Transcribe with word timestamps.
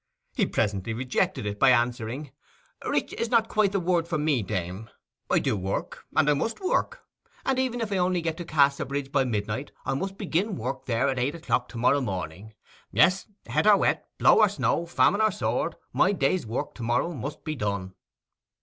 He 0.33 0.47
presently 0.47 0.93
rejected 0.95 1.45
it 1.45 1.59
by 1.59 1.69
answering, 1.69 2.31
'Rich 2.83 3.13
is 3.13 3.29
not 3.29 3.47
quite 3.47 3.71
the 3.71 3.79
word 3.79 4.07
for 4.07 4.17
me, 4.17 4.41
dame. 4.41 4.89
I 5.29 5.37
do 5.37 5.55
work, 5.55 6.05
and 6.15 6.27
I 6.27 6.33
must 6.33 6.59
work. 6.59 7.03
And 7.45 7.59
even 7.59 7.81
if 7.81 7.91
I 7.91 7.97
only 7.97 8.19
get 8.23 8.35
to 8.37 8.43
Casterbridge 8.43 9.11
by 9.11 9.25
midnight 9.25 9.71
I 9.85 9.93
must 9.93 10.17
begin 10.17 10.55
work 10.55 10.87
there 10.87 11.07
at 11.07 11.19
eight 11.19 11.39
to 11.43 11.77
morrow 11.77 12.01
morning. 12.01 12.55
Yes, 12.91 13.27
het 13.45 13.67
or 13.67 13.77
wet, 13.77 14.07
blow 14.17 14.39
or 14.39 14.49
snow, 14.49 14.87
famine 14.87 15.21
or 15.21 15.29
sword, 15.29 15.75
my 15.93 16.13
day's 16.13 16.47
work 16.47 16.73
to 16.73 16.81
morrow 16.81 17.13
must 17.13 17.43
be 17.43 17.55
done. 17.55 17.93